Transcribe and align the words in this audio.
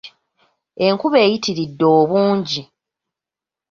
Enkuba 0.85 1.17
eyitiridde 1.25 1.85
obungi. 1.99 2.61